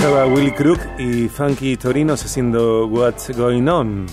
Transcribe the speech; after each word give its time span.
Pasaba 0.00 0.26
Willy 0.26 0.52
Crook 0.52 0.80
y 0.98 1.28
Funky 1.28 1.76
Torinos 1.76 2.24
haciendo 2.24 2.86
What's 2.86 3.36
Going 3.36 3.68
On 3.68 4.06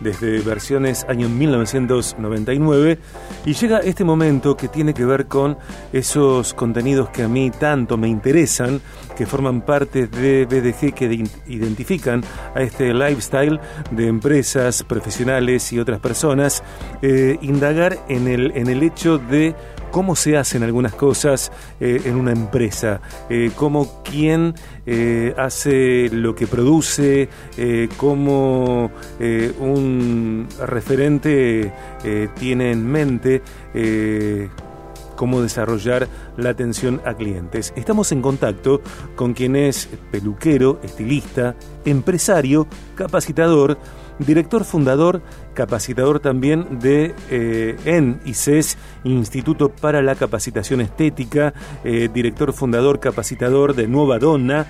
desde 0.00 0.40
versiones 0.40 1.06
año 1.08 1.30
1999 1.30 2.98
y 3.46 3.54
llega 3.54 3.78
este 3.78 4.04
momento 4.04 4.58
que 4.58 4.68
tiene 4.68 4.92
que 4.92 5.06
ver 5.06 5.28
con 5.28 5.56
esos 5.90 6.52
contenidos 6.52 7.08
que 7.08 7.22
a 7.22 7.28
mí 7.28 7.50
tanto 7.50 7.96
me 7.96 8.08
interesan, 8.08 8.82
que 9.16 9.24
forman 9.24 9.62
parte 9.62 10.06
de 10.06 10.44
BDG, 10.44 10.92
que 10.92 11.24
identifican 11.46 12.22
a 12.54 12.60
este 12.60 12.92
lifestyle 12.92 13.58
de 13.90 14.08
empresas, 14.08 14.82
profesionales 14.82 15.72
y 15.72 15.78
otras 15.78 15.98
personas, 15.98 16.62
eh, 17.00 17.38
indagar 17.40 17.98
en 18.10 18.28
el, 18.28 18.52
en 18.54 18.68
el 18.68 18.82
hecho 18.82 19.16
de 19.16 19.54
cómo 19.92 20.16
se 20.16 20.36
hacen 20.36 20.64
algunas 20.64 20.94
cosas 20.94 21.52
eh, 21.78 22.02
en 22.06 22.16
una 22.16 22.32
empresa, 22.32 23.00
eh, 23.30 23.52
cómo 23.54 24.02
quién 24.02 24.54
eh, 24.86 25.34
hace 25.36 26.08
lo 26.10 26.34
que 26.34 26.48
produce, 26.48 27.28
cómo 27.96 28.90
un 29.60 30.48
referente 30.66 31.72
tiene 32.38 32.72
en 32.72 32.86
mente 32.86 33.42
cómo 35.14 35.42
desarrollar 35.42 36.08
la 36.36 36.50
atención 36.50 37.00
a 37.04 37.14
clientes. 37.14 37.72
Estamos 37.76 38.10
en 38.10 38.22
contacto 38.22 38.80
con 39.14 39.34
quien 39.34 39.54
es 39.54 39.88
peluquero, 40.10 40.80
estilista, 40.82 41.54
empresario, 41.84 42.66
capacitador, 42.96 43.78
director 44.24 44.64
fundador, 44.64 45.22
capacitador 45.54 46.20
también 46.20 46.78
de 46.80 47.14
eh, 47.30 48.16
ICES, 48.24 48.78
Instituto 49.04 49.68
para 49.68 50.02
la 50.02 50.14
Capacitación 50.14 50.80
Estética, 50.80 51.54
eh, 51.84 52.08
director 52.12 52.52
fundador, 52.52 53.00
capacitador 53.00 53.74
de 53.74 53.86
Nueva 53.88 54.18
Donna. 54.18 54.66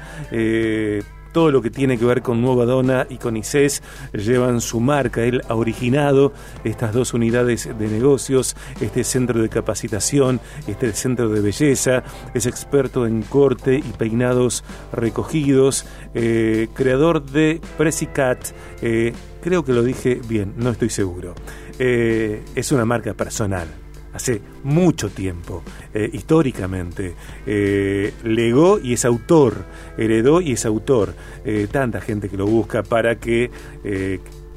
Eh, 1.33 1.35
todo 1.35 1.51
lo 1.51 1.63
que 1.63 1.71
tiene 1.71 1.99
que 1.99 2.05
ver 2.05 2.23
con 2.23 2.41
Nueva 2.41 2.65
Dona 2.65 3.07
y 3.09 3.17
con 3.17 3.37
ICES 3.37 3.83
llevan 4.13 4.61
su 4.61 4.81
marca. 4.81 5.23
Él 5.23 5.43
ha 5.49 5.55
originado 5.55 6.33
estas 6.65 6.93
dos 6.93 7.15
unidades 7.15 7.69
de 7.79 7.89
negocios, 7.89 8.57
este 8.81 9.05
centro 9.05 9.41
de 9.41 9.49
capacitación, 9.49 10.41
este 10.67 10.93
centro 10.93 11.29
de 11.29 11.41
belleza. 11.41 12.03
Es 12.35 12.47
experto 12.47 13.07
en 13.07 13.23
corte 13.23 13.77
y 13.77 13.93
peinados 13.99 14.65
recogidos, 14.93 15.87
creador 16.75 17.25
de 17.25 17.61
Presicat. 17.77 18.49
Eh, 18.83 19.13
Creo 19.43 19.65
que 19.65 19.73
lo 19.73 19.83
dije 19.83 20.21
bien, 20.29 20.55
no 20.57 20.71
estoy 20.71 20.89
seguro. 20.89 21.35
Eh, 21.79 22.45
es 22.55 22.71
una 22.71 22.85
marca 22.85 23.13
personal. 23.13 23.82
Hace 24.13 24.43
mucho 24.63 25.09
tiempo, 25.09 25.63
eh, 25.95 26.11
históricamente, 26.13 27.15
eh, 27.47 28.13
legó 28.25 28.79
y 28.79 28.93
es 28.93 29.05
autor, 29.05 29.65
heredó 29.97 30.41
y 30.41 30.53
es 30.53 30.67
autor. 30.67 31.15
tanta 31.71 32.01
gente 32.01 32.29
que 32.29 32.37
lo 32.37 32.47
busca 32.47 32.83
para 32.83 33.17
que 33.17 33.51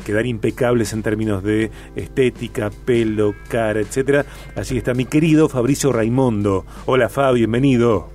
quedar 0.06 0.26
impecables 0.26 0.94
en 0.94 1.02
términos 1.02 1.44
de 1.44 1.72
estética, 1.96 2.70
pelo, 2.86 3.34
cara, 3.50 3.80
etcétera. 3.80 4.26
Así 4.56 4.78
está 4.78 4.94
mi 4.94 5.06
querido 5.06 5.50
Fabricio 5.50 5.92
Raimondo. 5.92 6.66
Hola 6.86 7.10
Fabio, 7.10 7.34
bienvenido. 7.40 8.10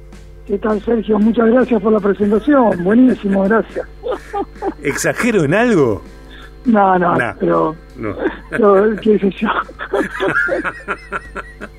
¿Qué 0.46 0.58
tal 0.58 0.82
Sergio? 0.82 1.18
Muchas 1.18 1.50
gracias 1.50 1.80
por 1.82 1.92
la 1.92 2.00
presentación. 2.00 2.84
Buenísimo, 2.84 3.44
gracias. 3.44 3.86
¿Exagero 4.82 5.44
en 5.44 5.54
algo? 5.54 6.02
No, 6.64 6.98
no, 6.98 7.16
pero, 7.38 7.76
no. 7.96 8.16
qué 9.02 9.18
sé 9.18 9.30
yo. 9.30 9.48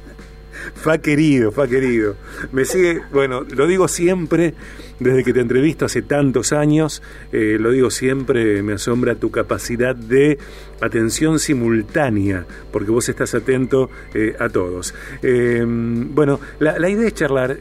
fa 0.76 0.98
querido, 0.98 1.52
fa 1.52 1.68
querido. 1.68 2.16
Me 2.52 2.66
sigue, 2.66 3.02
bueno, 3.12 3.42
lo 3.42 3.68
digo 3.68 3.88
siempre, 3.88 4.56
desde 5.02 5.24
que 5.24 5.34
te 5.34 5.40
entrevisto 5.40 5.86
hace 5.86 6.04
tantos 6.04 6.54
años, 6.54 7.02
eh, 7.32 7.58
lo 7.60 7.72
digo 7.72 7.90
siempre, 7.90 8.62
me 8.62 8.74
asombra 8.74 9.16
tu 9.16 9.32
capacidad 9.32 9.96
de 9.96 10.38
atención 10.80 11.40
simultánea, 11.40 12.46
porque 12.72 12.92
vos 12.92 13.10
estás 13.10 13.34
atento 13.34 13.90
eh, 14.14 14.36
a 14.40 14.48
todos. 14.50 14.94
Eh, 15.24 15.66
bueno, 15.68 16.40
la, 16.60 16.88
idea 16.88 17.08
es 17.08 17.16
charlar, 17.16 17.58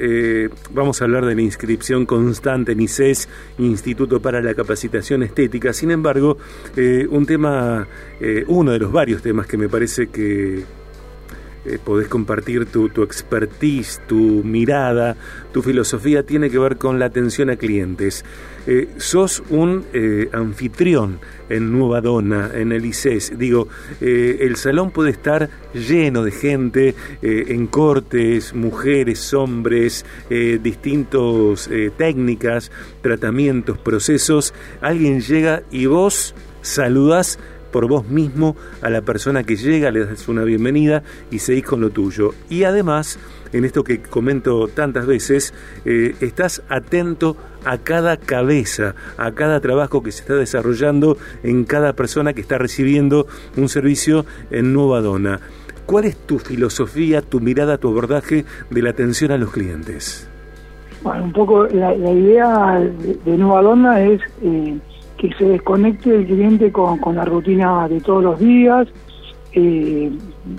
vamos 0.75 1.01
a 1.01 1.05
hablar 1.05 1.25
de 1.25 1.35
la 1.35 1.41
inscripción 1.41 2.05
constante 2.05 2.73
en 2.73 2.81
ICES, 2.81 3.29
Instituto 3.59 4.21
para 4.21 4.43
la 4.43 4.55
Capacitación 4.55 5.23
Estética, 5.23 5.73
sin 5.73 5.93
embargo, 5.93 6.37
un 7.09 7.25
tema, 7.25 7.89
uno 8.49 8.73
de 8.73 8.79
los 8.79 8.93
varios 8.93 9.23
temas 9.23 9.47
que 9.47 9.57
me 9.57 9.69
parece 9.69 10.09
que 10.09 10.65
eh, 11.67 11.79
podés 11.83 12.09
compartir 12.09 12.65
tu, 12.65 12.89
tu, 12.89 13.03
expertise, 13.03 14.01
tu 14.07 14.43
mirada, 14.45 15.17
tu 15.53 15.61
filosofía 15.61 16.23
tiene 16.23 16.49
que 16.49 16.59
ver 16.59 16.79
con 16.79 16.99
la 16.99 17.07
atención 17.07 17.51
a 17.51 17.57
clientes. 17.57 18.25
Eh, 18.67 18.89
sos 18.97 19.43
un 19.51 19.85
eh, 19.93 20.31
anfitrión 20.33 21.19
en 21.51 21.71
Nueva 21.71 22.01
Dona, 22.01 22.51
en 22.55 22.73
el 22.73 22.87
ICES. 22.87 23.39
Digo, 23.39 23.69
el 24.01 24.57
salón 24.57 24.91
puede 24.91 25.11
estar 25.11 25.51
lleno 25.75 26.23
de 26.23 26.31
gente, 26.31 26.95
en 27.23 27.67
cortes, 27.67 28.55
mujeres, 28.55 29.35
hombres, 29.35 30.07
distintos 30.29 31.69
técnicas, 31.97 32.71
tratamientos, 33.03 33.79
procesos. 33.79 34.55
Alguien 34.81 35.21
llega 35.21 35.65
y 35.73 35.87
vos 35.87 36.37
saludás 36.63 37.41
por 37.71 37.89
vos 37.89 38.09
mismo 38.09 38.57
a 38.83 38.91
la 38.91 39.03
persona 39.03 39.45
que 39.45 39.57
llega, 39.57 39.91
le 39.91 40.05
das 40.05 40.29
una 40.29 40.45
bienvenida 40.45 41.03
y 41.31 41.39
seguís 41.39 41.65
con 41.65 41.81
lo 41.81 41.91
tuyo. 41.91 42.33
Y 42.49 42.65
además, 42.65 43.19
en 43.53 43.65
esto 43.65 43.85
que 43.85 44.01
comento 44.01 44.69
tantas 44.69 45.07
veces, 45.07 45.55
eh, 45.85 46.15
estás 46.21 46.63
atento 46.69 47.37
a 47.65 47.79
cada 47.79 48.17
cabeza, 48.17 48.95
a 49.17 49.33
cada 49.33 49.61
trabajo 49.61 50.03
que 50.03 50.13
se 50.13 50.23
está 50.23 50.35
desarrollando 50.35 51.17
en 51.43 51.65
cada 51.65 51.93
persona 51.95 52.33
que 52.33 52.41
está 52.41 52.59
recibiendo 52.59 53.27
un 53.57 53.69
servicio 53.69 54.25
en 54.51 54.73
Nueva 54.73 55.01
Dona. 55.01 55.41
¿Cuál 55.87 56.05
es 56.05 56.17
tu 56.17 56.39
filosofía, 56.39 57.21
tu 57.21 57.41
mirada, 57.41 57.79
tu 57.79 57.89
abordaje 57.89 58.45
de 58.71 58.83
la 58.83 58.91
atención 58.91 59.33
a 59.33 59.39
los 59.39 59.51
clientes? 59.51 60.29
Bueno, 61.03 61.25
un 61.25 61.33
poco 61.33 61.65
la, 61.67 61.95
idea 61.95 62.79
de, 62.79 63.39
Nueva 63.39 63.63
Dona 63.63 64.01
es 64.03 64.21
eh, 64.43 64.79
que 65.21 65.31
se 65.35 65.45
desconecte 65.45 66.17
el 66.17 66.27
cliente 66.27 66.73
con, 66.73 66.99
la 67.15 67.27
rutina 67.27 67.87
de 67.89 68.01
todos 68.01 68.25
los 68.25 68.41
días. 68.41 68.89
Eh, 69.53 70.11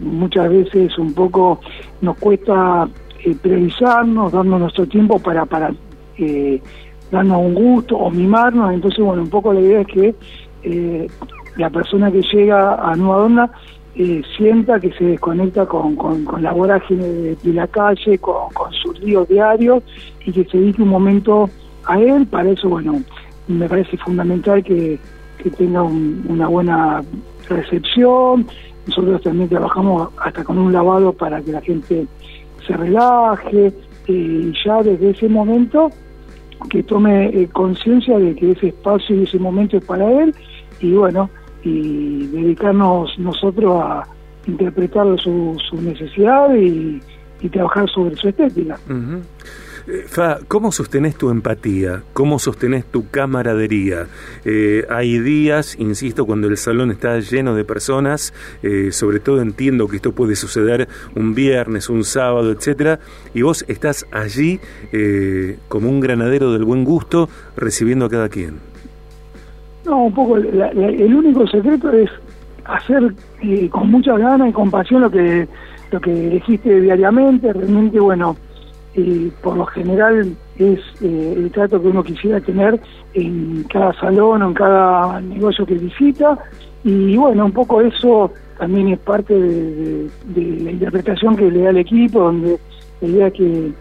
muchas 0.03 0.49
veces 0.51 0.95
un 0.99 1.13
poco 1.13 1.59
nos 2.01 2.15
cuesta 2.19 2.87
eh, 3.25 3.35
priorizarnos, 3.41 4.31
darnos 4.31 4.59
nuestro 4.59 4.85
tiempo 4.85 5.17
para, 5.17 5.45
para 5.45 5.73
eh, 6.19 6.61
darnos 7.09 7.39
un 7.39 7.55
gusto 7.55 7.97
o 7.97 8.11
mimarnos. 8.11 8.71
Entonces, 8.71 9.03
bueno, 9.03 9.23
un 9.23 9.31
poco 9.31 9.51
la 9.51 9.61
idea 9.61 9.81
es 9.81 9.87
que 9.87 10.15
eh, 10.61 11.07
la 11.57 11.71
persona 11.71 12.11
que 12.11 12.21
llega 12.21 12.75
a 12.75 12.95
Nueva 12.95 13.23
Onda 13.23 13.51
sienta 14.37 14.79
que 14.79 14.91
se 14.93 15.03
desconecta 15.03 15.65
con, 15.65 15.95
con, 15.95 16.41
la 16.41 16.53
vorágine 16.53 17.03
de, 17.03 17.53
la 17.53 17.67
calle, 17.67 18.17
con, 18.19 18.49
con 18.53 18.71
sus 18.71 18.99
líos 19.01 19.27
diarios 19.27 19.83
y 20.25 20.31
que 20.31 20.45
se 20.45 20.57
dedique 20.57 20.83
un 20.83 20.89
momento 20.89 21.49
a 21.85 21.99
él. 21.99 22.27
Para 22.27 22.51
eso, 22.51 22.69
bueno, 22.69 23.01
me 23.57 23.69
parece 23.69 23.97
fundamental 23.97 24.63
que, 24.63 24.99
tenga 25.57 25.81
una 25.81 26.47
buena 26.47 27.03
recepción. 27.49 28.45
Nosotros 28.85 29.23
también 29.23 29.49
trabajamos 29.49 30.09
hasta 30.23 30.43
con 30.43 30.59
un 30.59 30.71
lavado 30.71 31.13
para 31.13 31.41
que 31.41 31.51
la 31.51 31.61
gente 31.61 32.05
se 32.67 32.77
relaje 32.77 33.73
y 34.05 34.53
ya 34.63 34.83
desde 34.83 35.09
ese 35.09 35.27
momento 35.29 35.89
que 36.69 36.83
tome 36.83 37.29
eh, 37.29 37.49
conciencia 37.51 38.19
de 38.19 38.35
que 38.35 38.51
ese 38.51 38.67
espacio 38.67 39.15
y 39.15 39.23
ese 39.23 39.39
momento 39.39 39.77
es 39.77 39.85
para 39.85 40.11
él 40.11 40.35
y 40.79 40.93
bueno, 40.93 41.29
y 41.63 42.27
dedicarnos 42.27 43.17
nosotros 43.17 43.81
a 43.83 44.03
interpretar 44.47 45.19
su, 45.19 45.57
su 45.69 45.81
necesidad 45.81 46.53
y, 46.55 47.01
trabajar 47.49 47.89
sobre 47.89 48.15
su 48.15 48.29
estética. 48.29 48.79
Fa, 50.07 50.39
¿cómo 50.47 50.71
sostenés 50.71 51.15
tu 51.15 51.29
empatía? 51.29 52.03
¿Cómo 52.13 52.39
sostenés 52.39 52.85
tu 52.85 53.09
camaradería? 53.09 54.07
Eh, 54.45 54.85
hay 54.89 55.19
días, 55.19 55.75
insisto, 55.79 56.25
cuando 56.25 56.47
el 56.47 56.57
salón 56.57 56.91
está 56.91 57.19
lleno 57.19 57.55
de 57.55 57.63
personas, 57.63 58.33
eh, 58.61 58.91
sobre 58.91 59.19
todo 59.19 59.41
entiendo 59.41 59.87
que 59.87 59.95
esto 59.97 60.11
puede 60.11 60.35
suceder 60.35 60.87
un 61.15 61.33
viernes, 61.33 61.89
un 61.89 62.03
sábado, 62.03 62.51
etcétera, 62.51 62.99
y 63.33 63.41
vos 63.41 63.65
estás 63.67 64.05
allí 64.11 64.59
como 65.67 65.89
un 65.89 65.99
granadero 65.99 66.51
del 66.53 66.63
buen 66.63 66.83
gusto 66.83 67.29
recibiendo 67.55 68.05
a 68.05 68.09
cada 68.09 68.29
quien. 68.29 68.59
No, 69.85 70.05
un 70.05 70.13
poco, 70.13 70.37
el 70.37 71.15
único 71.15 71.47
secreto 71.47 71.91
es 71.91 72.09
hacer 72.65 73.13
con 73.69 73.89
mucha 73.89 74.17
ganas 74.17 74.49
y 74.49 74.51
compasión 74.51 75.01
lo 75.01 75.09
que, 75.09 75.47
lo 75.91 75.99
que 75.99 76.27
elegiste 76.27 76.81
diariamente, 76.81 77.51
realmente, 77.51 77.99
bueno, 77.99 78.35
eh, 78.95 79.31
por 79.41 79.57
lo 79.57 79.65
general 79.67 80.35
es 80.57 80.79
eh, 81.01 81.33
el 81.37 81.51
trato 81.51 81.81
que 81.81 81.87
uno 81.87 82.03
quisiera 82.03 82.39
tener 82.41 82.79
en 83.13 83.63
cada 83.71 83.93
salón 83.93 84.41
o 84.41 84.47
en 84.49 84.53
cada 84.53 85.21
negocio 85.21 85.65
que 85.65 85.75
visita. 85.75 86.37
Y 86.83 87.15
bueno, 87.15 87.45
un 87.45 87.51
poco 87.51 87.81
eso 87.81 88.31
también 88.57 88.89
es 88.89 88.99
parte 88.99 89.33
de, 89.33 90.09
la 90.35 90.71
interpretación 90.71 91.35
que 91.35 91.49
le 91.49 91.61
da 91.61 91.69
el 91.69 91.77
equipo, 91.77 92.19
donde 92.19 92.59
la 93.01 93.07
idea 93.07 93.31
que, 93.31 93.71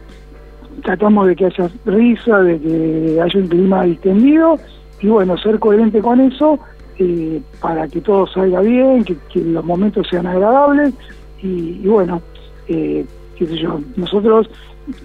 tratamos 0.82 1.26
de 1.26 1.36
que 1.36 1.46
haya 1.46 1.70
risa, 1.84 2.38
de 2.40 2.58
que 2.58 3.20
haya 3.20 3.40
un 3.40 3.48
clima 3.48 3.84
distendido 3.84 4.58
y 5.00 5.08
bueno, 5.08 5.36
ser 5.38 5.58
coherente 5.58 6.00
con 6.00 6.20
eso 6.20 6.58
eh, 6.98 7.40
para 7.60 7.88
que 7.88 8.00
todo 8.00 8.26
salga 8.26 8.60
bien, 8.60 9.04
que, 9.04 9.16
los 9.40 9.64
momentos 9.64 10.06
sean 10.10 10.26
agradables 10.26 10.94
y, 11.42 11.86
bueno, 11.86 12.20
eh, 12.68 13.04
qué 13.40 13.46
sé 13.46 13.56
yo, 13.56 13.80
nosotros 13.96 14.50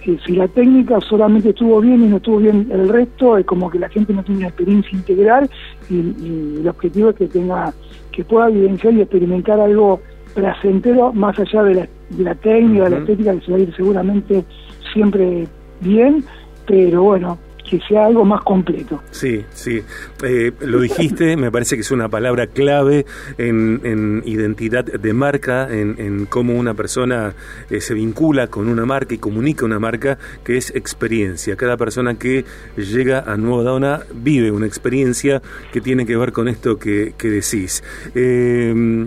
eh, 0.04 0.18
si 0.26 0.32
la 0.36 0.46
técnica 0.46 1.00
solamente 1.00 1.48
estuvo 1.48 1.80
bien 1.80 2.04
y 2.04 2.08
no 2.08 2.18
estuvo 2.18 2.36
bien 2.36 2.68
el 2.70 2.86
resto, 2.86 3.38
es 3.38 3.46
como 3.46 3.70
que 3.70 3.78
la 3.78 3.88
gente 3.88 4.12
no 4.12 4.22
tiene 4.22 4.40
una 4.40 4.48
experiencia 4.48 4.92
integral 4.92 5.48
y, 5.88 6.58
el 6.60 6.68
objetivo 6.68 7.10
es 7.10 7.16
que 7.16 7.28
tenga, 7.28 7.72
que 8.12 8.24
pueda 8.24 8.50
evidenciar 8.50 8.92
y 8.92 9.00
experimentar 9.00 9.58
algo 9.58 10.02
placentero 10.34 11.14
más 11.14 11.38
allá 11.38 11.62
de 11.62 11.74
la, 11.76 11.88
de 12.10 12.24
la 12.24 12.34
técnica, 12.34 12.84
de 12.84 12.90
la 12.90 12.98
estética, 12.98 13.34
que 13.34 13.40
se 13.40 13.52
va 13.52 13.56
a 13.56 13.60
ir 13.60 13.74
seguramente 13.74 14.44
siempre 14.92 15.48
bien, 15.80 16.22
pero 16.66 17.04
bueno, 17.04 17.38
que 17.68 17.80
sea 17.80 18.06
algo 18.06 18.24
más 18.24 18.42
completo. 18.42 19.02
Sí, 19.10 19.44
sí. 19.50 19.82
Eh, 20.22 20.52
lo 20.60 20.80
dijiste, 20.80 21.36
me 21.36 21.50
parece 21.50 21.76
que 21.76 21.82
es 21.82 21.90
una 21.90 22.08
palabra 22.08 22.46
clave 22.46 23.06
en, 23.38 24.22
identidad 24.24 24.84
de 24.84 25.12
marca, 25.12 25.68
en, 25.70 26.26
cómo 26.26 26.54
una 26.54 26.74
persona 26.74 27.34
eh, 27.70 27.80
se 27.80 27.94
vincula 27.94 28.48
con 28.48 28.68
una 28.68 28.86
marca 28.86 29.14
y 29.14 29.18
comunica 29.18 29.64
una 29.64 29.78
marca, 29.78 30.18
que 30.44 30.56
es 30.56 30.74
experiencia. 30.74 31.56
Cada 31.56 31.76
persona 31.76 32.14
que 32.14 32.44
llega 32.76 33.20
a 33.20 33.36
Nueva 33.36 33.62
Dona 33.62 34.00
vive 34.14 34.50
una 34.50 34.66
experiencia 34.66 35.42
que 35.72 35.80
tiene 35.80 36.06
que 36.06 36.16
ver 36.16 36.32
con 36.32 36.48
esto 36.48 36.78
que, 36.78 37.14
decís. 37.18 37.82
Eh, 38.14 39.06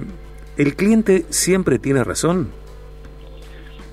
¿El 0.58 0.76
cliente 0.76 1.26
siempre 1.30 1.80
tiene 1.80 2.04
razón? 2.04 2.50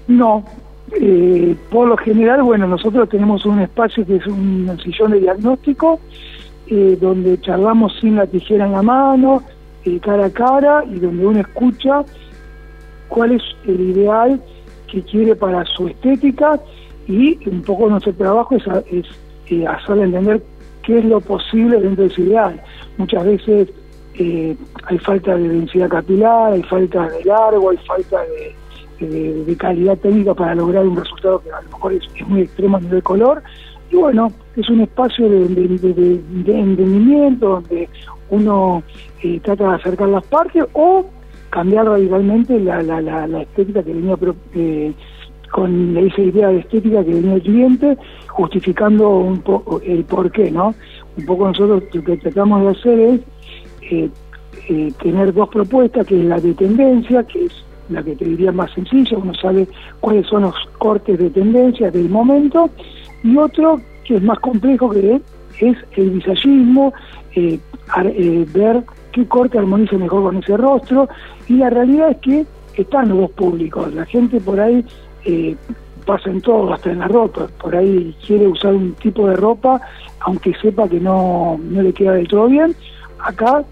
No, 0.09 0.45
eh, 0.93 1.57
por 1.71 1.89
lo 1.89 1.97
general, 1.97 2.43
bueno, 2.43 2.67
nosotros 2.67 3.09
tenemos 3.09 3.45
un 3.45 3.61
espacio 3.61 4.07
que 4.07 4.17
es 4.17 4.27
un 4.27 4.79
sillón 4.83 5.13
de 5.13 5.21
diagnóstico, 5.21 6.01
eh, 6.69 6.97
donde 7.01 7.41
charlamos 7.41 7.97
sin 8.01 8.17
la 8.17 8.27
tijera 8.27 8.67
en 8.67 8.73
la 8.73 8.83
mano, 8.83 9.43
eh, 9.85 9.99
cara 10.01 10.27
a 10.27 10.31
cara, 10.31 10.85
y 10.85 10.99
donde 10.99 11.27
uno 11.27 11.41
escucha 11.41 12.05
cuál 13.09 13.33
es 13.33 13.43
el 13.67 13.81
ideal 13.81 14.41
que 14.91 15.03
quiere 15.03 15.35
para 15.35 15.65
su 15.65 15.89
estética, 15.89 16.61
y 17.09 17.39
un 17.49 17.63
poco 17.63 17.89
nuestro 17.89 18.13
trabajo 18.15 18.57
es, 18.57 18.65
es 18.91 19.67
hacerle 19.67 20.05
entender 20.05 20.43
qué 20.83 20.99
es 20.99 21.05
lo 21.05 21.21
posible 21.21 21.81
dentro 21.81 22.05
de 22.05 22.11
ese 22.11 22.23
ideal. 22.23 22.61
Muchas 22.97 23.25
veces 23.25 23.69
hay 24.19 24.99
falta 24.99 25.37
de 25.37 25.49
densidad 25.49 25.89
capilar, 25.89 26.55
hay 26.55 26.63
falta 26.63 27.09
de 27.11 27.25
largo, 27.25 27.71
hay 27.71 27.77
falta 27.79 28.23
de 28.23 28.55
de, 29.01 29.57
calidad 29.59 29.99
técnica 29.99 30.35
para 30.35 30.55
lograr 30.55 30.87
un 30.87 30.97
resultado 30.97 31.41
que 31.41 31.51
a 31.51 31.61
lo 31.63 31.69
mejor 31.71 31.93
es, 31.93 32.29
muy 32.29 32.43
extremo 32.43 32.77
a 32.77 32.81
nivel 32.81 33.03
color. 33.03 33.43
Y 33.91 33.97
bueno, 33.97 34.33
es 34.57 34.69
un 34.69 34.81
espacio 34.81 35.29
de, 35.29 35.45
entendimiento 36.47 37.49
donde 37.49 37.89
uno 38.31 38.83
eh, 39.23 39.41
trata 39.41 39.69
de 39.69 39.75
acercar 39.77 40.09
las 40.09 40.27
partes 40.27 40.65
o 40.73 41.07
cambiar 41.51 41.87
radicalmente 41.87 42.59
la, 42.59 42.83
la, 42.83 43.01
la, 43.01 43.43
estética 43.43 43.83
que 43.83 43.93
venía 43.93 44.17
eh, 44.55 44.93
con 45.53 45.97
esa 45.97 46.21
idea 46.21 46.49
de 46.49 46.59
estética 46.59 47.05
que 47.05 47.15
venía 47.15 47.35
el 47.35 47.43
cliente, 47.43 47.97
justificando 48.29 49.09
un 49.19 49.39
poco 49.41 49.81
el 49.81 50.05
por 50.05 50.31
qué, 50.33 50.51
¿no? 50.51 50.75
Un 51.17 51.25
poco 51.25 51.47
nosotros 51.47 51.85
lo 51.93 52.05
que 52.05 52.17
tratamos 52.17 52.63
de 52.63 52.69
hacer 52.69 52.99
es 52.99 54.11
eh, 54.69 54.93
tener 55.03 55.33
dos 55.33 55.49
propuestas, 55.49 56.07
que 56.07 56.19
es 56.19 56.25
la 56.27 56.41
de 56.41 56.53
tendencia, 56.55 57.23
que 57.25 57.45
es 57.45 57.66
la 57.89 58.03
que 58.03 58.17
te 58.17 58.25
diría 58.25 58.53
más 58.53 58.73
sencilla, 58.73 59.19
uno 59.19 59.35
sabe 59.35 59.69
cuáles 60.01 60.27
son 60.27 60.43
los 60.43 60.55
cortes 60.79 61.19
de 61.19 61.31
tendencia 61.31 61.91
del 61.91 62.09
momento, 62.09 62.71
y 63.23 63.37
otro 63.37 63.81
que 64.05 64.17
es 64.17 64.23
más 64.23 64.39
complejo 64.41 64.91
que 64.91 65.21
es 65.61 65.77
el 65.97 66.11
visagismo, 66.11 66.93
eh, 67.35 67.59
eh, 68.05 68.47
ver 68.53 68.85
qué 69.13 69.27
corte 69.27 69.59
armoniza 69.59 69.97
mejor 69.97 70.25
con 70.25 70.37
ese 70.37 70.57
rostro, 70.57 71.09
y 71.49 71.55
la 71.55 71.71
realidad 71.71 72.11
es 72.11 72.19
que 72.19 72.47
están 72.77 73.09
los 73.09 73.19
dos 73.19 73.31
públicos, 73.31 73.93
la 73.95 74.05
gente 74.05 74.41
por 74.41 74.61
ahí 74.61 74.85
eh, 75.25 75.57
pasa 76.05 76.31
en 76.31 76.41
todo, 76.41 76.73
hasta 76.73 76.91
en 76.91 77.01
la 77.01 77.09
ropa, 77.09 77.49
por 77.61 77.75
ahí 77.75 78.15
quiere 78.25 78.47
usar 78.47 78.75
un 78.75 78.93
tipo 78.95 79.29
de 79.29 79.37
ropa, 79.37 79.81
aunque 80.21 80.55
sepa 80.61 80.89
que 80.89 81.01
no, 81.01 81.59
no 81.63 81.83
le 81.83 81.93
queda 81.93 82.13
del 82.13 82.29
todo 82.29 82.47
bien, 82.47 82.75
acá 83.19 83.65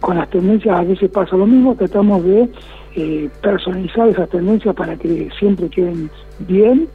con 0.00 0.16
las 0.16 0.28
tendencias 0.30 0.76
a 0.76 0.82
veces 0.82 1.10
pasa 1.10 1.36
lo 1.36 1.46
mismo, 1.46 1.74
tratamos 1.76 2.24
de 2.24 2.48
eh, 2.94 3.30
personalizar 3.40 4.08
esas 4.08 4.28
tendencias 4.28 4.74
para 4.74 4.96
que 4.96 5.30
siempre 5.38 5.70
queden 5.70 6.10
bien, 6.40 6.88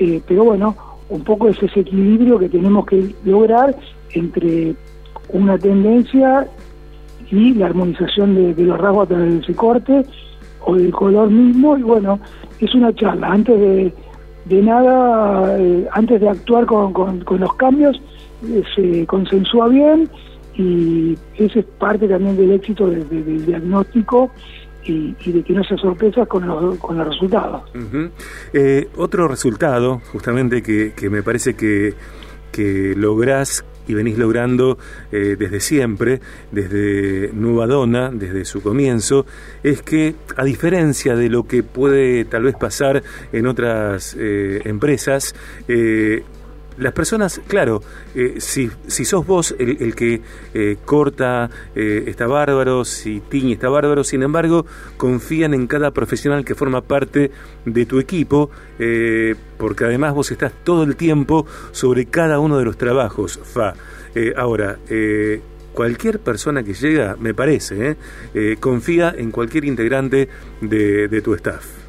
eh, 0.00 0.20
pero 0.26 0.44
bueno, 0.44 0.74
un 1.08 1.22
poco 1.22 1.48
es 1.48 1.62
ese 1.62 1.80
equilibrio 1.80 2.40
que 2.40 2.48
tenemos 2.48 2.86
que 2.86 3.14
lograr 3.24 3.76
entre 4.14 4.74
una 5.28 5.56
tendencia 5.56 6.48
y 7.30 7.54
la 7.54 7.66
armonización 7.66 8.54
de, 8.54 8.64
los 8.64 8.80
rasgos 8.80 9.04
a 9.04 9.08
través 9.10 9.32
de 9.32 9.40
ese 9.40 9.54
corte 9.54 10.02
o 10.66 10.74
del 10.74 10.90
color 10.92 11.30
mismo, 11.30 11.76
y 11.78 11.82
bueno, 11.82 12.18
es 12.58 12.74
una 12.74 12.92
charla, 12.92 13.28
antes 13.28 13.58
de, 13.58 13.92
de 14.46 14.62
nada, 14.62 15.56
eh, 15.56 15.86
antes 15.92 16.20
de 16.20 16.28
actuar 16.30 16.66
con, 16.66 16.92
con, 16.92 17.40
los 17.40 17.54
cambios, 17.54 18.00
se 18.74 19.06
consensúa 19.06 19.68
bien 19.68 20.08
y 20.56 21.16
ese 21.36 21.60
es 21.60 21.66
parte 21.78 22.06
también 22.08 22.36
del 22.36 22.52
éxito 22.52 22.88
del 22.88 23.46
diagnóstico 23.46 24.30
y, 24.84 25.32
de 25.32 25.42
que 25.42 25.52
no 25.52 25.64
se 25.64 25.76
sorpresas 25.76 26.26
con 26.28 26.46
los, 26.46 26.78
con 26.78 26.98
los 26.98 27.08
resultados. 27.08 27.62
Eh, 28.52 28.88
otro 28.96 29.28
resultado, 29.28 30.00
justamente, 30.12 30.62
que, 30.62 30.92
que 30.94 31.10
me 31.10 31.22
parece 31.22 31.54
que, 31.54 31.94
que 32.52 32.94
lográs 32.96 33.64
y 33.86 33.94
venís 33.94 34.16
logrando 34.18 34.78
eh, 35.12 35.36
desde 35.38 35.60
siempre, 35.60 36.20
desde 36.52 37.30
Nueva 37.32 37.66
Dona, 37.66 38.10
desde 38.10 38.44
su 38.44 38.62
comienzo, 38.62 39.26
es 39.62 39.82
que 39.82 40.14
a 40.36 40.44
diferencia 40.44 41.16
de 41.16 41.28
lo 41.28 41.44
que 41.44 41.62
puede 41.62 42.24
tal 42.24 42.44
vez 42.44 42.54
pasar 42.56 43.02
en 43.32 43.46
otras 43.46 44.16
eh, 44.18 44.62
empresas, 44.64 45.34
las 46.76 46.92
personas, 46.92 47.40
claro, 47.46 47.82
eh, 48.14 48.36
si, 48.38 48.70
si 48.86 49.04
sos 49.04 49.26
vos 49.26 49.54
el, 49.58 49.94
que 49.94 50.22
eh, 50.54 50.76
corta 50.84 51.50
eh, 51.74 52.04
está 52.06 52.26
bárbaro, 52.26 52.84
si 52.84 53.20
tiñe 53.20 53.52
está 53.52 53.68
bárbaro, 53.68 54.02
sin 54.02 54.22
embargo, 54.22 54.66
confían 54.96 55.54
en 55.54 55.66
cada 55.66 55.92
profesional 55.92 56.44
que 56.44 56.54
forma 56.54 56.80
parte 56.80 57.30
de 57.64 57.86
tu 57.86 57.98
equipo, 58.00 58.50
porque 59.56 59.84
además 59.84 60.14
vos 60.14 60.30
estás 60.30 60.52
todo 60.64 60.82
el 60.82 60.96
tiempo 60.96 61.46
sobre 61.72 62.06
cada 62.06 62.38
uno 62.38 62.58
de 62.58 62.64
los 62.64 62.76
trabajos, 62.76 63.38
Fa. 63.42 63.74
ahora, 64.36 64.78
cualquier 65.72 66.18
persona 66.18 66.62
que 66.62 66.74
llega, 66.74 67.16
me 67.18 67.34
parece, 67.34 67.96
confía 68.60 69.14
en 69.16 69.30
cualquier 69.30 69.64
integrante 69.64 70.28
de, 70.60 71.08
de 71.08 71.22
tu 71.22 71.34
staff. 71.34 71.83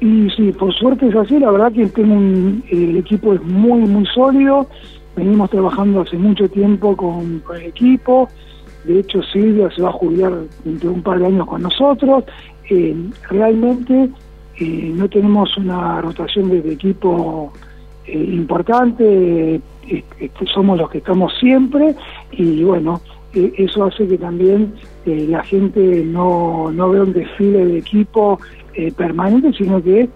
Y 0.00 0.30
sí, 0.30 0.52
por 0.52 0.72
suerte 0.74 1.08
es 1.08 1.16
así, 1.16 1.38
la 1.38 1.50
verdad 1.50 1.72
que 1.72 1.82
el 1.82 2.96
equipo 2.96 3.34
es 3.34 3.42
muy, 3.42 3.80
muy 3.80 4.06
sólido, 4.06 4.68
venimos 5.16 5.50
trabajando 5.50 6.02
hace 6.02 6.16
mucho 6.16 6.48
tiempo 6.48 6.96
con, 6.96 7.42
el 7.56 7.62
equipo, 7.62 8.28
de 8.84 9.00
hecho 9.00 9.20
Silvia 9.24 9.68
se 9.74 9.82
va 9.82 9.88
a 9.88 9.92
jubilar 9.92 10.32
dentro 10.64 10.90
de 10.90 10.94
un 10.94 11.02
par 11.02 11.18
de 11.18 11.26
años 11.26 11.46
con 11.46 11.62
nosotros, 11.62 12.24
eh, 12.70 12.94
realmente 13.28 14.10
eh, 14.60 14.92
no 14.94 15.08
tenemos 15.08 15.56
una 15.56 16.00
rotación 16.00 16.48
de, 16.48 16.72
equipo 16.72 17.52
eh, 18.06 18.12
importante, 18.12 19.60
somos 20.54 20.78
los 20.78 20.90
que 20.90 20.98
estamos 20.98 21.32
siempre. 21.40 21.94
Y 22.32 22.62
bueno, 22.62 23.00
eso 23.32 23.84
hace 23.84 24.06
que 24.06 24.18
también 24.18 24.74
la 25.06 25.42
gente 25.44 26.04
no, 26.04 26.70
no 26.70 26.90
vea 26.90 27.02
un 27.02 27.12
desfile 27.12 27.64
de 27.64 27.78
equipo 27.78 28.38
eh, 28.78 28.92
permanente, 28.92 29.52
sino 29.54 29.82
que 29.82 30.08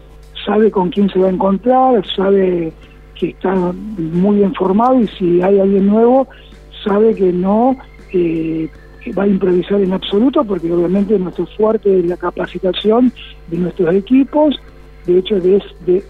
sabe 0.46 0.70
con 0.70 0.90
quién 0.90 1.10
se 1.10 1.18
va 1.18 1.26
a 1.26 1.30
encontrar, 1.30 2.06
sabe 2.14 2.72
que 3.18 3.30
está 3.30 3.52
muy 3.98 4.36
bien 4.36 4.54
formado 4.54 5.00
y 5.00 5.08
si 5.08 5.42
hay 5.42 5.58
alguien 5.58 5.88
nuevo, 5.88 6.28
sabe 6.84 7.12
que 7.12 7.32
no 7.32 7.76
eh, 8.12 8.68
va 9.18 9.24
a 9.24 9.26
improvisar 9.26 9.80
en 9.80 9.92
absoluto, 9.92 10.44
porque 10.44 10.70
obviamente 10.70 11.18
nuestro 11.18 11.44
fuerte 11.56 11.98
es 11.98 12.06
la 12.06 12.16
capacitación 12.16 13.12
de 13.48 13.58
nuestros 13.58 13.92
equipos. 13.96 14.54
De 15.06 15.18
hecho, 15.18 15.40
de, 15.40 15.60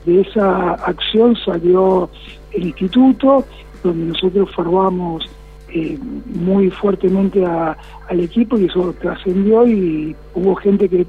esa 0.06 0.72
acción 0.72 1.34
salió 1.36 2.10
el 2.50 2.64
instituto, 2.64 3.46
donde 3.82 4.12
nosotros 4.12 4.50
formamos 4.54 5.24
eh, 5.70 5.98
muy 6.26 6.68
fuertemente 6.68 7.46
al 7.46 8.20
equipo 8.20 8.58
y 8.58 8.66
eso 8.66 8.94
trascendió 9.00 9.66
y 9.66 10.14
hubo 10.34 10.54
gente 10.56 10.86
que 10.86 11.06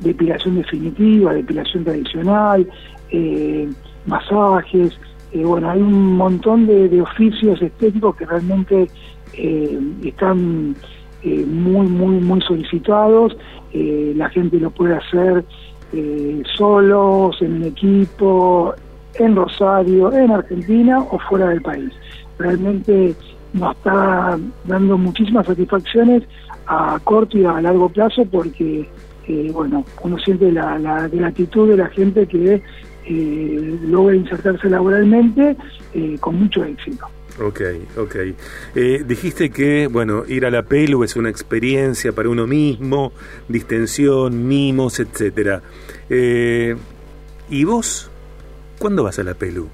depilación 0.00 0.56
definitiva, 0.56 1.32
depilación 1.32 1.84
tradicional, 1.84 2.68
eh, 3.10 3.68
masajes, 4.06 4.92
eh, 5.32 5.44
bueno, 5.44 5.70
hay 5.70 5.80
un 5.80 6.16
montón 6.16 6.66
de, 6.66 7.00
oficios 7.00 7.60
estéticos 7.62 8.16
que 8.16 8.26
realmente 8.26 8.88
están 10.04 10.76
muy 11.24 11.86
muy 11.86 12.20
muy 12.20 12.40
solicitados, 12.42 13.36
la 13.72 14.28
gente 14.30 14.58
lo 14.58 14.70
puede 14.70 14.94
hacer 14.94 15.44
solos, 16.56 17.40
en 17.40 17.54
un 17.54 17.62
equipo, 17.64 18.74
en 19.18 19.36
Rosario, 19.36 20.12
en 20.12 20.30
Argentina 20.30 21.00
o 21.00 21.18
fuera 21.18 21.48
del 21.48 21.62
país. 21.62 21.92
Realmente 22.38 23.14
nos 23.52 23.76
está 23.76 24.38
dando 24.64 24.98
muchísimas 24.98 25.46
satisfacciones 25.46 26.24
a 26.66 26.98
corto 27.04 27.38
y 27.38 27.44
a 27.44 27.60
largo 27.60 27.88
plazo 27.88 28.24
porque, 28.24 28.88
eh, 29.28 29.50
bueno, 29.52 29.84
uno 30.02 30.18
siente 30.18 30.50
la, 30.50 30.78
la 30.78 31.08
gratitud 31.08 31.68
de 31.70 31.76
la 31.76 31.86
gente 31.88 32.26
que 32.26 32.62
eh, 33.06 33.78
logra 33.82 34.16
insertarse 34.16 34.68
laboralmente 34.68 35.56
eh, 35.92 36.16
con 36.20 36.40
mucho 36.40 36.64
éxito. 36.64 37.06
Ok, 37.40 37.60
ok. 37.96 38.16
Eh, 38.76 39.04
dijiste 39.06 39.50
que, 39.50 39.88
bueno, 39.88 40.24
ir 40.26 40.46
a 40.46 40.50
la 40.50 40.62
pelu 40.62 41.02
es 41.02 41.16
una 41.16 41.30
experiencia 41.30 42.12
para 42.12 42.28
uno 42.28 42.46
mismo, 42.46 43.12
distensión, 43.48 44.46
mimos, 44.46 45.00
etcétera. 45.00 45.62
¿Y 47.50 47.64
vos? 47.64 48.10
¿Cuándo 48.78 49.02
vas 49.02 49.18
a 49.18 49.24
la 49.24 49.34
pelu? 49.34 49.68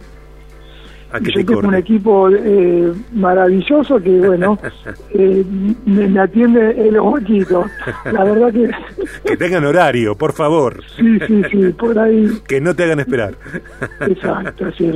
Yo 1.19 1.45
tengo 1.45 1.69
un 1.69 1.75
equipo 1.75 2.29
eh, 2.31 2.93
maravilloso 3.13 4.01
que, 4.01 4.19
bueno, 4.19 4.59
eh, 5.15 5.45
me, 5.85 6.21
atiende 6.21 6.89
el 6.89 7.01
huequito. 7.01 7.65
La 8.13 8.25
verdad 8.25 8.53
que... 8.53 8.71
que 9.25 9.37
tengan 9.37 9.65
horario, 9.65 10.15
por 10.15 10.33
favor. 10.33 10.83
Sí, 10.97 11.19
sí, 11.27 11.43
sí, 11.51 11.69
por 11.73 11.99
ahí. 11.99 12.29
Que 12.47 12.61
no 12.61 12.75
te 12.75 12.85
hagan 12.85 13.01
esperar. 13.01 13.35
Exacto, 14.01 14.67
así 14.67 14.91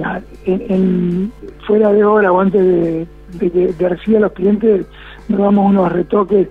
en, 0.46 1.32
fuera 1.66 1.92
de 1.92 2.04
hora 2.04 2.32
o 2.32 2.40
antes 2.40 2.64
de, 2.64 3.06
de, 3.40 3.72
de 3.72 3.88
recibir 3.88 4.18
a 4.18 4.20
los 4.20 4.32
clientes, 4.32 4.86
nos 5.28 5.40
damos 5.40 5.70
unos 5.70 5.92
retoques 5.92 6.48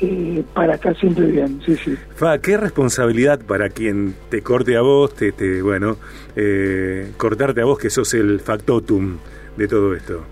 eh, 0.00 0.42
para 0.54 0.74
estar 0.74 0.96
siempre 0.96 1.26
bien, 1.26 1.60
sí, 1.64 1.76
sí. 1.76 1.96
Fa, 2.14 2.38
qué 2.38 2.56
responsabilidad 2.56 3.40
para 3.40 3.68
quien 3.68 4.14
te 4.28 4.42
corte 4.42 4.76
a 4.76 4.80
vos, 4.80 5.14
te, 5.14 5.32
te 5.32 5.62
bueno, 5.62 5.96
eh, 6.36 7.12
cortarte 7.16 7.60
a 7.60 7.64
vos 7.64 7.78
que 7.78 7.90
sos 7.90 8.14
el 8.14 8.40
factotum 8.40 9.18
de 9.56 9.68
todo 9.68 9.94
esto. 9.94 10.22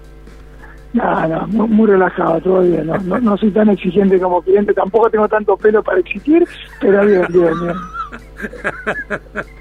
No, 0.94 1.28
no, 1.28 1.66
muy, 1.66 1.86
relajado, 1.86 2.40
todo 2.40 2.62
bien. 2.62 2.86
No, 2.86 3.20
no, 3.20 3.36
soy 3.36 3.50
tan 3.50 3.68
exigente 3.68 4.18
como 4.18 4.40
cliente, 4.40 4.72
tampoco 4.72 5.10
tengo 5.10 5.28
tanto 5.28 5.56
pelo 5.56 5.82
para 5.82 6.00
exigir, 6.00 6.46
pero 6.80 7.04
bien, 7.04 7.26
bien, 7.28 7.52
bien. 7.62 7.76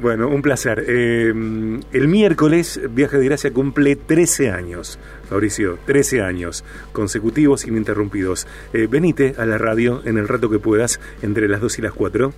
Bueno, 0.00 0.28
un 0.28 0.42
placer. 0.42 0.84
Eh, 0.86 1.28
el 1.28 2.08
miércoles 2.08 2.80
Viaje 2.90 3.18
de 3.18 3.24
Gracia 3.24 3.52
cumple 3.52 3.96
13 3.96 4.50
años, 4.50 4.98
Fabricio, 5.28 5.78
13 5.86 6.22
años 6.22 6.64
consecutivos 6.92 7.66
ininterrumpidos. 7.66 8.46
Eh, 8.72 8.86
venite 8.88 9.34
a 9.38 9.46
la 9.46 9.58
radio 9.58 10.00
en 10.04 10.18
el 10.18 10.28
rato 10.28 10.48
que 10.48 10.58
puedas, 10.58 11.00
entre 11.22 11.48
las 11.48 11.60
2 11.60 11.78
y 11.80 11.82
las 11.82 11.92
4. 11.92 12.32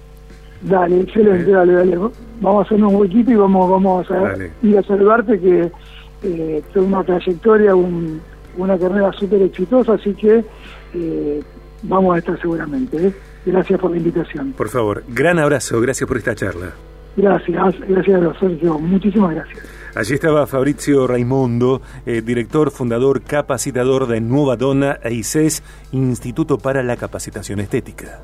Dale, 0.63 1.01
excelente, 1.01 1.51
dale, 1.51 1.75
dale. 1.75 1.97
Vamos 2.41 2.65
a 2.65 2.67
hacer 2.67 2.83
un 2.83 2.95
huequito 2.95 3.31
y 3.31 3.37
vamos, 3.37 3.71
vamos 3.71 4.11
a 4.11 4.35
ir 4.63 4.79
a 4.79 4.83
saludarte 4.83 5.39
que 5.39 5.71
eh, 6.23 6.63
una 6.77 7.05
trayectoria, 7.05 7.75
una 7.75 8.79
carrera 8.79 9.13
súper 9.13 9.43
exitosa, 9.43 9.95
así 9.95 10.15
que 10.15 10.43
eh, 10.95 11.43
vamos 11.83 12.15
a 12.15 12.19
estar 12.19 12.41
seguramente. 12.41 13.13
Gracias 13.47 13.79
por 13.81 13.91
la 13.91 13.99
invitación. 13.99 14.53
Por 14.53 14.69
favor, 14.69 15.05
gran 15.09 15.39
abrazo, 15.39 15.81
gracias 15.81 16.09
por 16.09 16.17
esta 16.17 16.35
charla. 16.35 16.73
Gracias, 17.17 17.79
gracias 17.89 18.23
a 18.23 18.41
Sergio, 18.41 18.79
muchísimas 18.79 19.35
gracias. 19.35 19.59
Allí 19.95 20.15
estaba 20.15 20.47
Fabrizio 20.49 21.07
Raimondo, 21.07 21.81
eh, 22.05 22.21
director, 22.21 22.73
fundador, 22.73 23.23
capacitador 23.23 24.09
de 24.09 24.21
Nueva 24.21 24.57
Dona 24.57 24.99
e 25.05 25.15
ICES, 25.15 25.63
Instituto 25.93 26.59
para 26.59 26.83
la 26.83 26.97
Capacitación 26.97 27.61
Estética. 27.61 28.21